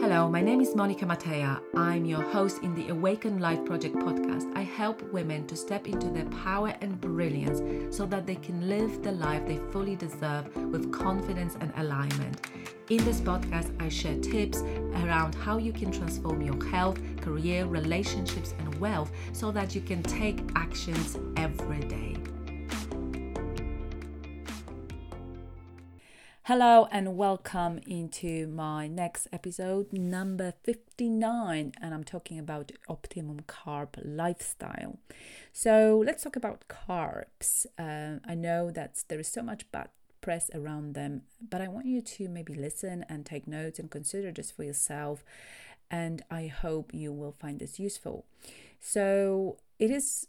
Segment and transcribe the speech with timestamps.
[0.00, 1.60] Hello, my name is Monika Mateja.
[1.76, 4.50] I'm your host in the Awaken Life Project podcast.
[4.56, 9.02] I help women to step into their power and brilliance so that they can live
[9.02, 12.40] the life they fully deserve with confidence and alignment.
[12.88, 14.62] In this podcast, I share tips
[15.04, 20.02] around how you can transform your health, career, relationships, and wealth so that you can
[20.02, 22.16] take actions every day.
[26.46, 33.90] Hello and welcome into my next episode, number 59, and I'm talking about optimum carb
[34.02, 34.98] lifestyle.
[35.52, 37.64] So let's talk about carbs.
[37.78, 41.86] Uh, I know that there is so much bad press around them, but I want
[41.86, 45.24] you to maybe listen and take notes and consider this for yourself.
[45.92, 48.24] And I hope you will find this useful.
[48.80, 50.26] So it is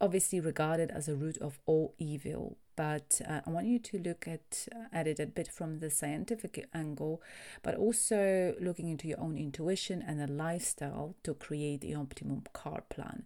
[0.00, 4.26] obviously regarded as a root of all evil but uh, I want you to look
[4.26, 7.22] at uh, at it a bit from the scientific angle,
[7.62, 12.88] but also looking into your own intuition and a lifestyle to create the optimum carb
[12.88, 13.24] plan.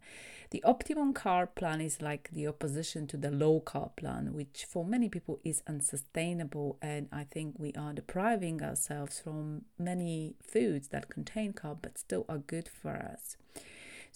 [0.51, 4.85] The optimum carb plan is like the opposition to the low carb plan, which for
[4.85, 11.09] many people is unsustainable, and I think we are depriving ourselves from many foods that
[11.09, 13.37] contain carb but still are good for us.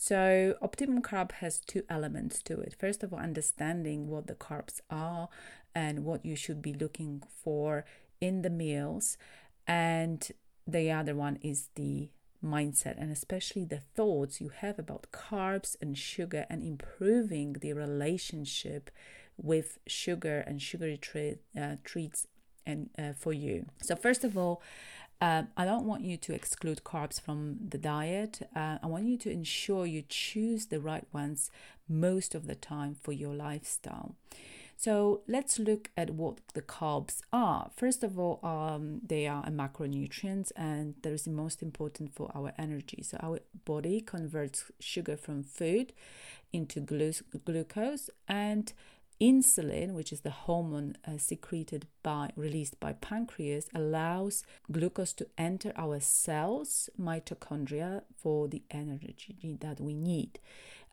[0.00, 2.76] So, optimum carb has two elements to it.
[2.78, 5.28] First of all, understanding what the carbs are
[5.74, 7.84] and what you should be looking for
[8.20, 9.18] in the meals.
[9.66, 10.30] And
[10.68, 12.10] the other one is the
[12.44, 18.92] mindset and especially the thoughts you have about carbs and sugar and improving the relationship
[19.36, 22.28] with sugar and sugary tra- uh, treats
[22.64, 23.66] and uh, for you.
[23.82, 24.62] So first of all,
[25.20, 28.48] um, I don't want you to exclude carbs from the diet.
[28.54, 31.50] Uh, I want you to ensure you choose the right ones
[31.88, 34.14] most of the time for your lifestyle.
[34.76, 37.72] So let's look at what the carbs are.
[37.74, 42.30] First of all, um, they are a macronutrients and that is the most important for
[42.32, 43.02] our energy.
[43.02, 45.92] So our body converts sugar from food
[46.52, 47.12] into glu-
[47.44, 48.72] glucose and
[49.20, 55.72] Insulin, which is the hormone uh, secreted by released by pancreas, allows glucose to enter
[55.76, 60.38] our cells, mitochondria, for the energy that we need.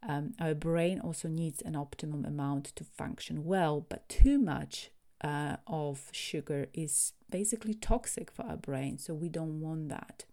[0.07, 4.91] Um, our brain also needs an optimum amount to function well, but too much
[5.21, 10.25] uh, of sugar is basically toxic for our brain, so we don't want that.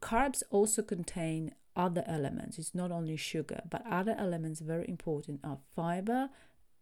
[0.00, 2.58] Carbs also contain other elements.
[2.58, 6.30] It's not only sugar, but other elements very important are fiber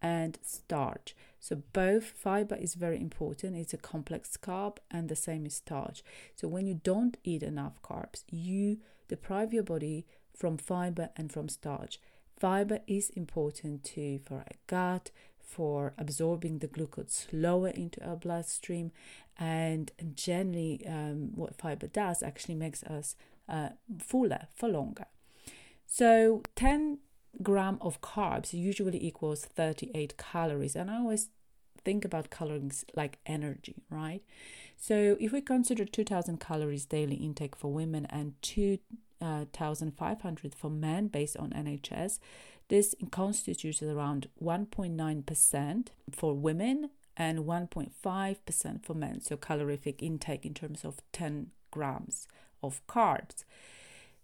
[0.02, 1.14] and starch.
[1.38, 3.56] So both fiber is very important.
[3.56, 6.02] It's a complex carb and the same is starch.
[6.34, 8.78] So when you don't eat enough carbs, you
[9.08, 12.00] deprive your body from fiber and from starch.
[12.38, 18.92] Fiber is important too for our gut, for absorbing the glucose slower into our bloodstream,
[19.36, 23.16] and generally, um, what fiber does actually makes us
[23.50, 25.06] uh, fuller for longer.
[25.86, 26.98] So 10
[27.42, 30.76] gram of carbs usually equals 38 calories.
[30.76, 31.28] And I always
[31.84, 34.22] think about calories like energy, right?
[34.76, 41.36] So if we consider 2000 calories daily intake for women and 2500 for men based
[41.36, 42.20] on NHS,
[42.68, 49.20] this constitutes around 1.9% for women and 1.5% for men.
[49.20, 52.26] So calorific intake in terms of 10 grams
[52.62, 53.44] of carbs.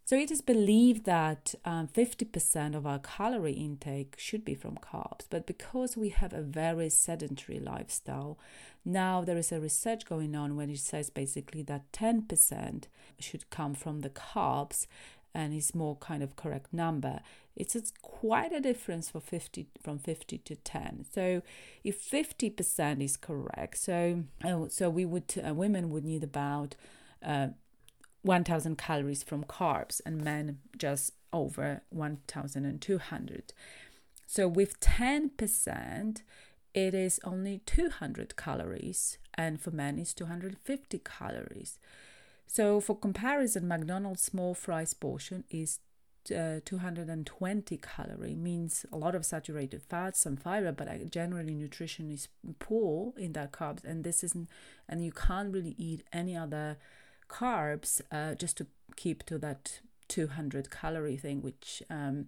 [0.04, 5.26] So it is believed that um, 50% of our calorie intake should be from carbs,
[5.28, 8.38] but because we have a very sedentary lifestyle,
[8.84, 12.84] now there is a research going on when it says basically that 10%
[13.18, 14.86] should come from the carbs
[15.34, 17.18] and is more kind of correct number.
[17.56, 21.06] It's, it's quite a difference for 50 from 50 to 10.
[21.12, 21.42] So
[21.82, 26.76] if 50% is correct, so uh, so we would uh, women would need about
[27.24, 27.48] uh,
[28.26, 33.52] 1000 calories from carbs and men just over 1200
[34.26, 36.22] so with 10%
[36.74, 41.78] it is only 200 calories and for men it's 250 calories.
[42.46, 45.78] So for comparison mcdonald's small fries portion is
[46.36, 52.10] uh, 220 calorie means a lot of saturated fats some fiber but uh, generally nutrition
[52.10, 52.26] is
[52.58, 54.48] poor in that carbs and this isn't
[54.88, 56.78] and you can't really eat any other
[57.28, 62.26] carbs uh, just to keep to that 200 calorie thing, which um,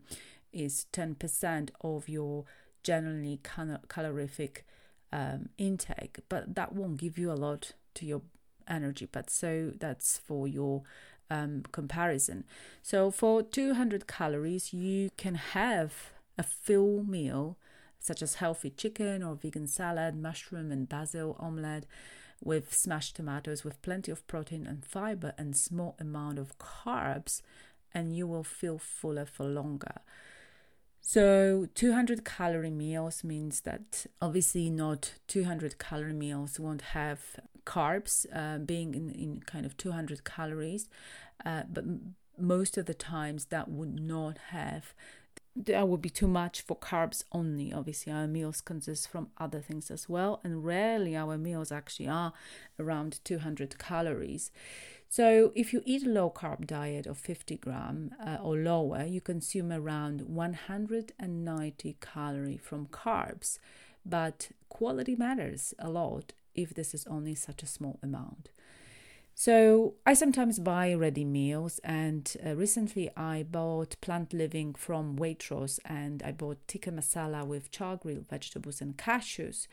[0.53, 2.45] is 10% of your
[2.83, 4.67] generally cal- calorific
[5.13, 6.21] um, intake.
[6.29, 8.23] But that won't give you a lot to your
[8.67, 9.09] energy.
[9.11, 10.83] But so that's for your
[11.31, 12.45] um, comparison.
[12.83, 17.57] So for 200 calories, you can have a full meal
[18.01, 21.85] such as healthy chicken or vegan salad, mushroom and basil omelette
[22.43, 27.43] with smashed tomatoes with plenty of protein and fiber and small amount of carbs
[27.93, 30.01] and you will feel fuller for longer.
[31.01, 37.21] So 200 calorie meals means that obviously not 200 calorie meals won't have
[37.65, 40.89] carbs uh, being in, in kind of 200 calories,
[41.45, 41.85] uh, but
[42.39, 44.95] most of the times that would not have
[45.67, 47.73] that would be too much for carbs only.
[47.73, 52.33] Obviously, our meals consist from other things as well, and rarely our meals actually are
[52.79, 54.51] around 200 calories.
[55.09, 59.21] So, if you eat a low carb diet of 50 gram uh, or lower, you
[59.21, 63.59] consume around 190 calorie from carbs.
[64.07, 68.51] But quality matters a lot if this is only such a small amount.
[69.41, 75.79] So I sometimes buy ready meals, and uh, recently I bought Plant Living from Waitrose,
[75.85, 79.69] and I bought tikka masala with char grilled vegetables and cashews.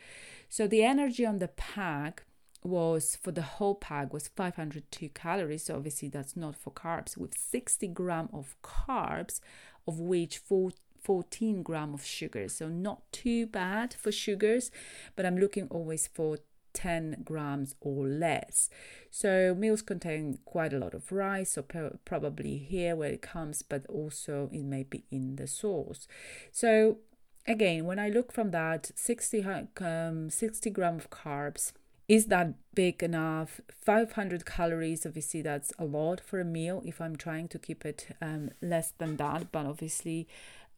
[0.48, 2.22] So the energy on the pack
[2.62, 5.64] was for the whole pack was 502 calories.
[5.64, 7.16] So obviously that's not for carbs.
[7.16, 9.40] With 60 gram of carbs,
[9.88, 10.70] of which 4
[11.02, 12.48] 14 gram of sugar.
[12.48, 14.70] So not too bad for sugars,
[15.16, 16.38] but I'm looking always for
[16.76, 18.68] 10 grams or less.
[19.10, 21.64] So meals contain quite a lot of rice, so
[22.04, 26.06] probably here where it comes, but also it may be in the sauce.
[26.52, 26.98] So
[27.46, 29.44] again, when I look from that 60,
[29.80, 31.72] um, 60 gram of carbs,
[32.08, 37.16] is that big enough 500 calories obviously that's a lot for a meal if i'm
[37.16, 40.28] trying to keep it um, less than that but obviously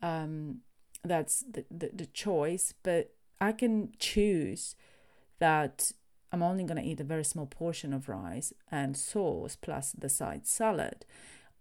[0.01, 0.61] um,
[1.05, 3.13] that's the, the, the choice but
[3.43, 4.75] i can choose
[5.39, 5.93] that
[6.33, 10.09] I'm only going to eat a very small portion of rice and sauce plus the
[10.09, 11.05] side salad.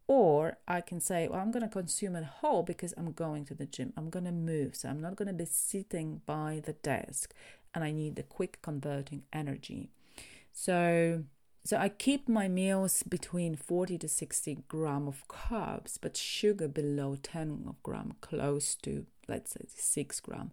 [0.07, 3.53] Or I can say, well, I'm going to consume it whole because I'm going to
[3.53, 3.91] the gym.
[3.97, 4.75] I'm going to move.
[4.75, 7.33] So I'm not going to be sitting by the desk
[7.73, 9.89] and I need the quick converting energy.
[10.53, 11.23] So
[11.67, 17.17] so I keep my meals between 40 to 60 gram of carbs, but sugar below
[17.21, 20.51] 10 gram, close to let's say 6 gram.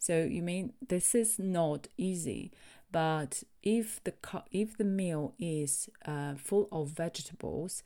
[0.00, 2.50] So you mean this is not easy,
[2.90, 4.14] but if the
[4.50, 7.82] if the meal is uh, full of vegetables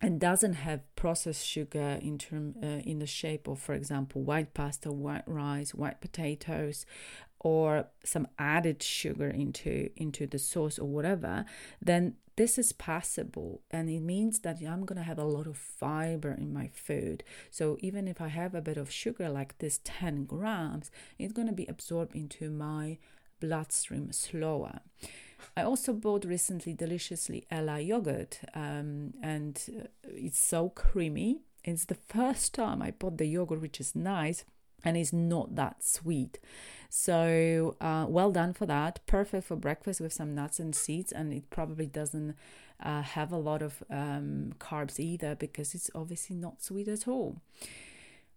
[0.00, 4.52] and doesn't have processed sugar in term uh, in the shape of, for example, white
[4.52, 6.84] pasta, white rice, white potatoes,
[7.38, 11.44] or some added sugar into into the sauce or whatever,
[11.80, 15.56] then this is possible and it means that I'm going to have a lot of
[15.56, 17.22] fiber in my food.
[17.50, 21.48] So even if I have a bit of sugar like this 10 grams, it's going
[21.48, 22.98] to be absorbed into my
[23.40, 24.80] bloodstream slower.
[25.56, 31.42] I also bought recently deliciously Ella yogurt um, and uh, it's so creamy.
[31.64, 34.44] It's the first time I bought the yogurt, which is nice
[34.84, 36.38] and it's not that sweet.
[36.90, 39.00] So, uh, well done for that.
[39.06, 42.36] Perfect for breakfast with some nuts and seeds, and it probably doesn't
[42.80, 47.40] uh, have a lot of um, carbs either because it's obviously not sweet at all.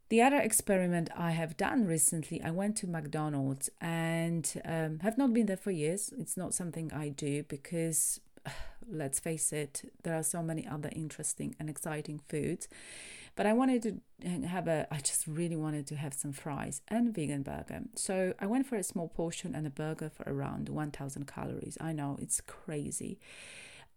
[0.10, 5.34] The other experiment I have done recently, I went to McDonald's and um, have not
[5.34, 6.14] been there for years.
[6.18, 8.22] It's not something I do because,
[8.90, 12.70] let's face it, there are so many other interesting and exciting foods.
[13.38, 17.14] But I wanted to have a, I just really wanted to have some fries and
[17.14, 17.82] vegan burger.
[17.94, 21.78] So I went for a small portion and a burger for around 1000 calories.
[21.80, 23.20] I know it's crazy,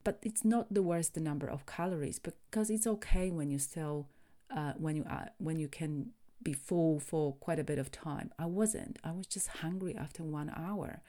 [0.05, 4.09] but it's not the worst the number of calories because it's okay when you still,
[4.55, 6.11] uh, when you are, when you can
[6.43, 8.31] be full for quite a bit of time.
[8.39, 8.99] I wasn't.
[9.03, 11.01] I was just hungry after one hour.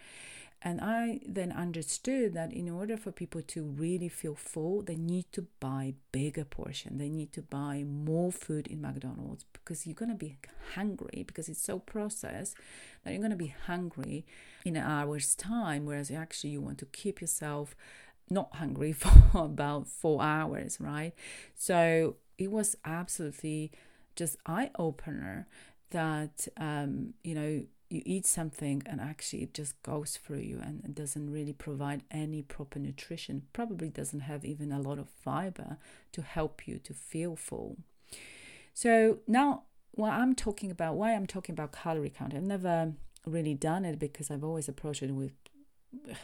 [0.63, 5.25] And I then understood that in order for people to really feel full, they need
[5.31, 6.99] to buy bigger portion.
[6.99, 10.37] They need to buy more food in McDonald's because you're going to be
[10.75, 12.55] hungry because it's so processed
[13.03, 14.23] that you're going to be hungry
[14.63, 15.85] in an hour's time.
[15.85, 17.75] Whereas actually you want to keep yourself
[18.29, 21.13] not hungry for about four hours, right?
[21.55, 23.71] So it was absolutely
[24.15, 25.47] just eye opener
[25.91, 30.83] that um, you know you eat something and actually it just goes through you and
[30.85, 35.77] it doesn't really provide any proper nutrition probably doesn't have even a lot of fiber
[36.11, 37.77] to help you to feel full.
[38.73, 42.93] So now what i'm talking about why i'm talking about calorie count i've never
[43.25, 45.33] really done it because i've always approached it with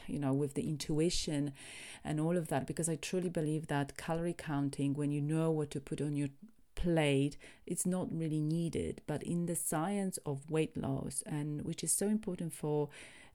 [0.08, 1.52] you know with the intuition
[2.04, 5.70] and all of that because i truly believe that calorie counting when you know what
[5.70, 6.30] to put on your
[6.78, 9.02] played it's not really needed.
[9.08, 12.90] But in the science of weight loss and which is so important for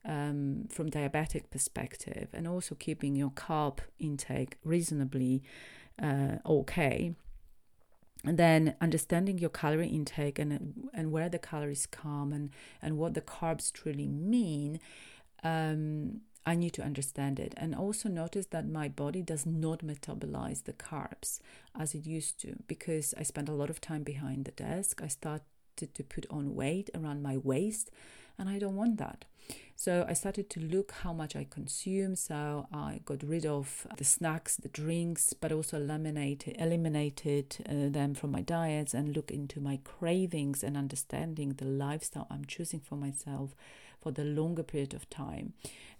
[0.04, 5.42] um, from diabetic perspective and also keeping your carb intake reasonably
[6.02, 7.14] uh, okay
[8.24, 13.14] and then understanding your calorie intake and and where the calories come and and what
[13.14, 14.80] the carbs truly mean
[15.44, 20.64] um, I need to understand it and also notice that my body does not metabolize
[20.64, 21.38] the carbs
[21.78, 25.00] as it used to because I spent a lot of time behind the desk.
[25.02, 25.44] I started
[25.76, 27.90] to put on weight around my waist
[28.38, 29.24] and I don't want that.
[29.76, 32.14] So I started to look how much I consume.
[32.14, 38.14] So I got rid of the snacks, the drinks, but also eliminated eliminated uh, them
[38.14, 42.96] from my diets and look into my cravings and understanding the lifestyle I'm choosing for
[42.96, 43.54] myself
[44.00, 45.52] for the longer period of time.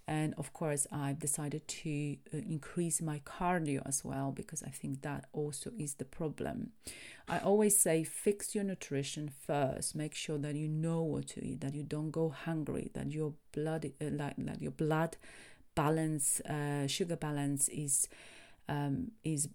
[0.07, 5.01] And of course, I've decided to uh, increase my cardio as well because I think
[5.01, 6.71] that also is the problem.
[7.27, 9.95] I always say fix your nutrition first.
[9.95, 13.33] Make sure that you know what to eat, that you don't go hungry, that your
[13.53, 15.15] blood, uh, like, that your blood
[15.73, 18.07] balance, uh, sugar balance is
[18.67, 19.47] um, is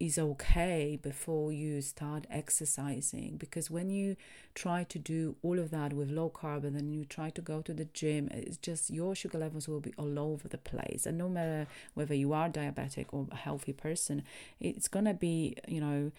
[0.00, 4.16] is okay before you start exercising because when you
[4.54, 7.62] try to do all of that with low carb and then you try to go
[7.62, 11.06] to the gym it's just your sugar levels will be all over the place.
[11.06, 14.22] And no matter whether you are diabetic or a healthy person
[14.60, 16.12] it's going to be you know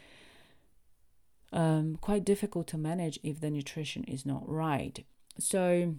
[1.51, 5.05] um, quite difficult to manage if the nutrition is not right.
[5.39, 5.95] So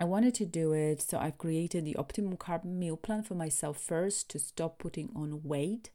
[0.00, 3.78] I wanted to do it, so I've created the optimum carb meal plan for myself
[3.78, 5.90] first to stop putting on weight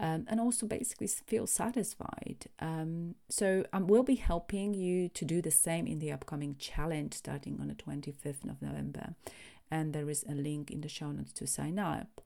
[0.00, 2.46] um, and also basically feel satisfied.
[2.58, 7.12] Um, so I will be helping you to do the same in the upcoming challenge
[7.12, 9.14] starting on the 25th of November.
[9.70, 12.22] And there is a link in the show notes to sign up.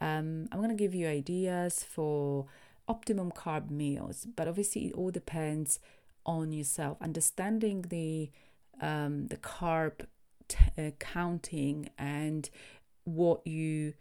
[0.00, 2.46] Um, I'm going to give you ideas for
[2.88, 5.78] optimum carb meals, but obviously it all depends
[6.24, 6.96] on yourself.
[7.02, 8.30] Understanding the
[8.80, 10.06] um, the carb
[10.48, 12.48] t- uh, counting and
[13.04, 13.92] what you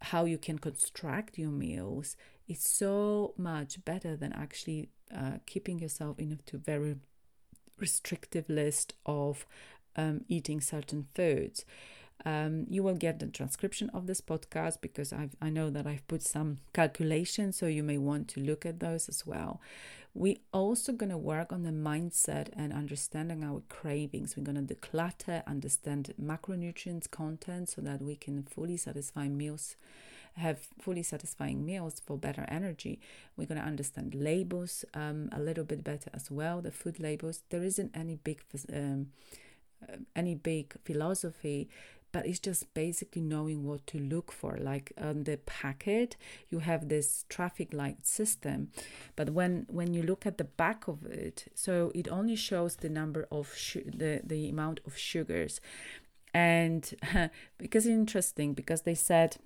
[0.00, 2.16] how you can construct your meals
[2.48, 6.96] is so much better than actually uh, keeping yourself in a very
[7.78, 9.46] restrictive list of
[9.96, 11.64] um, eating certain foods.
[12.24, 16.06] Um, you will get the transcription of this podcast because I've, I know that I've
[16.08, 19.60] put some calculations, so you may want to look at those as well.
[20.14, 24.36] We're also going to work on the mindset and understanding our cravings.
[24.36, 29.76] We're going to declutter, understand macronutrients content so that we can fully satisfy meals
[30.38, 33.00] have fully satisfying meals for better energy.
[33.36, 36.60] We're going to understand labels um, a little bit better as well.
[36.60, 37.42] The food labels.
[37.50, 38.42] There isn't any big
[38.72, 39.08] um,
[39.82, 41.68] uh, any big philosophy
[42.10, 46.16] but it's just basically knowing what to look for like on the packet
[46.50, 48.70] you have this traffic light system
[49.16, 52.88] but when when you look at the back of it so it only shows the
[52.88, 55.60] number of the the amount of sugars
[56.34, 56.94] and
[57.58, 59.36] because it's interesting because they said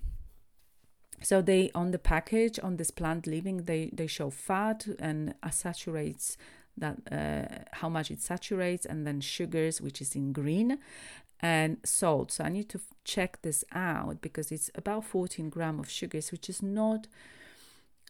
[1.23, 6.37] so they on the package on this plant living they they show fat and saturates
[6.77, 10.79] that uh, how much it saturates and then sugars which is in green
[11.41, 12.31] and salt.
[12.33, 16.49] So i need to check this out because it's about 14 gram of sugars which
[16.49, 17.09] is not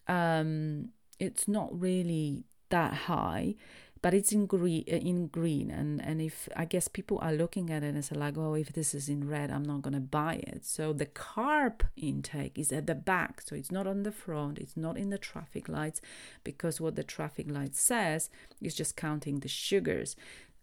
[0.07, 3.55] um it's not really that high
[4.03, 5.71] but it's in green uh, in green.
[5.71, 8.73] And and if i guess people are looking at it and say like oh if
[8.73, 10.65] this is in red i'm not going to buy it.
[10.65, 13.41] So the carb intake is at the back.
[13.41, 14.59] So it's not on the front.
[14.59, 16.01] It's not in the traffic lights
[16.45, 18.29] because what the traffic light says
[18.61, 20.17] is just counting the sugars.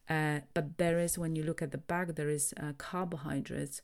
[0.10, 3.82] Uh, but there is when you look at the back there is uh, carbohydrates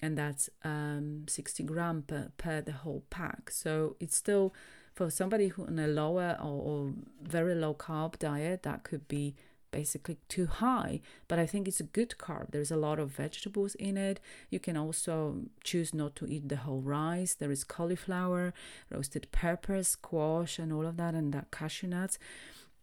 [0.00, 3.50] and that's um, 60 gram per, per the whole pack.
[3.50, 4.54] So it's still
[4.98, 9.36] for somebody who on a lower or, or very low carb diet, that could be
[9.70, 11.00] basically too high.
[11.28, 12.50] But i think it's a good carb.
[12.50, 14.18] There's a lot of vegetables in it.
[14.50, 17.34] You can also choose not to eat the whole rice.
[17.34, 18.52] There is cauliflower
[18.90, 22.18] roasted peppers squash and all of that and that cashew nuts.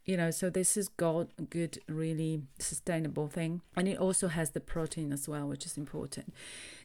[0.06, 3.62] You know so this is got good really sustainable thing.
[3.76, 6.34] And it also has the protein as well which is important.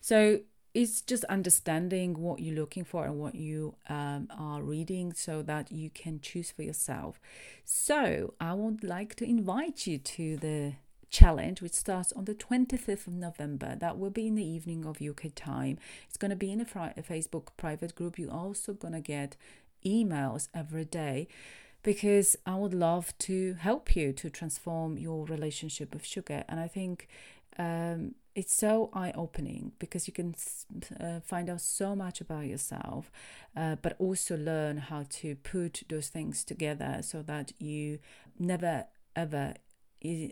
[0.01, 0.41] So
[0.73, 5.73] it's just understanding what you're looking for and what you um, are reading so that
[5.73, 7.21] you can choose for yourself.
[7.65, 10.75] So, I would like to invite you to the
[11.11, 13.75] challenge, which starts on the 25th of November.
[13.75, 15.79] That will be in the evening of UK time.
[16.09, 18.19] It's going to be in a, a Facebook private group.
[18.19, 19.37] You're also going to get
[19.85, 21.27] emails every day
[21.83, 26.45] because I would love to help you to transform your relationship with sugar.
[26.49, 27.09] And I think
[27.59, 30.35] um, it's so eye opening because you can
[31.01, 33.11] uh, find out so much about yourself,
[33.57, 37.99] uh, but also learn how to put those things together so that you
[38.39, 38.85] never
[39.17, 39.55] ever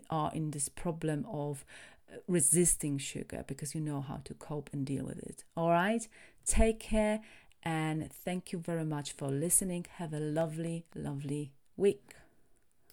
[0.09, 1.65] are in this problem of
[2.11, 5.43] uh, resisting sugar because you know how to cope and deal with it.
[5.55, 6.07] All right,
[6.45, 7.21] take care
[7.63, 9.85] and thank you very much for listening.
[9.97, 12.15] Have a lovely, lovely week.